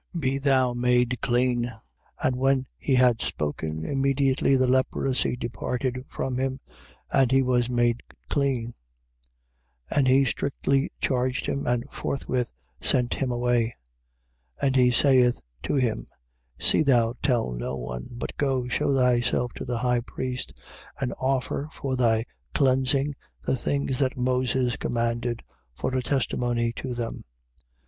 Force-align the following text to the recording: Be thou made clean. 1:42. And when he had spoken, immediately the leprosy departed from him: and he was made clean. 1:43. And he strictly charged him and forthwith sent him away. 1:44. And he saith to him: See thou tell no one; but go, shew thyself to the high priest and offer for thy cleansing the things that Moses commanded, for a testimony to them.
Be 0.19 0.39
thou 0.39 0.73
made 0.73 1.19
clean. 1.21 1.65
1:42. 1.65 1.77
And 2.23 2.35
when 2.35 2.65
he 2.79 2.95
had 2.95 3.21
spoken, 3.21 3.85
immediately 3.85 4.55
the 4.55 4.65
leprosy 4.65 5.35
departed 5.37 6.03
from 6.09 6.39
him: 6.39 6.59
and 7.11 7.31
he 7.31 7.43
was 7.43 7.69
made 7.69 8.01
clean. 8.27 8.73
1:43. 9.91 9.97
And 9.99 10.07
he 10.07 10.25
strictly 10.25 10.91
charged 11.01 11.45
him 11.45 11.67
and 11.67 11.85
forthwith 11.91 12.51
sent 12.81 13.13
him 13.13 13.29
away. 13.31 13.75
1:44. 14.63 14.63
And 14.69 14.75
he 14.75 14.89
saith 14.89 15.39
to 15.61 15.75
him: 15.75 16.07
See 16.57 16.81
thou 16.81 17.13
tell 17.21 17.51
no 17.51 17.77
one; 17.77 18.07
but 18.09 18.35
go, 18.37 18.67
shew 18.67 18.95
thyself 18.95 19.53
to 19.57 19.65
the 19.65 19.77
high 19.77 19.99
priest 20.01 20.59
and 20.99 21.13
offer 21.19 21.69
for 21.71 21.95
thy 21.95 22.23
cleansing 22.55 23.13
the 23.43 23.55
things 23.55 23.99
that 23.99 24.17
Moses 24.17 24.77
commanded, 24.77 25.43
for 25.75 25.93
a 25.95 26.01
testimony 26.01 26.73
to 26.73 26.95
them. 26.95 27.21